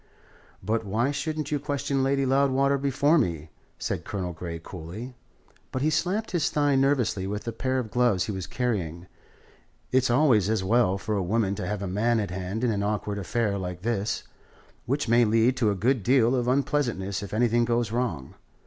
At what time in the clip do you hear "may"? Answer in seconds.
15.07-15.23